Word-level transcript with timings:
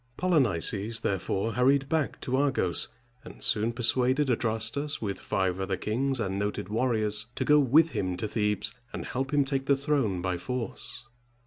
Polynices 0.17 1.01
therefore 1.01 1.53
hurried 1.53 1.87
back 1.87 2.19
to 2.21 2.35
Argos, 2.35 2.87
and 3.23 3.43
soon 3.43 3.71
persuaded 3.71 4.31
Adrastus, 4.31 4.99
with 4.99 5.19
five 5.19 5.59
other 5.59 5.77
kings 5.77 6.19
and 6.19 6.39
noted 6.39 6.69
warriors, 6.69 7.27
to 7.35 7.45
go 7.45 7.59
with 7.59 7.91
him 7.91 8.17
to 8.17 8.27
Thebes, 8.27 8.73
and 8.91 9.05
help 9.05 9.31
him 9.31 9.45
take 9.45 9.67
the 9.67 9.77
throne 9.77 10.19
by 10.19 10.37
force. 10.39 11.03